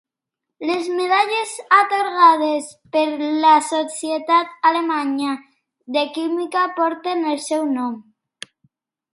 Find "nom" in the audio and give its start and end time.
7.79-7.97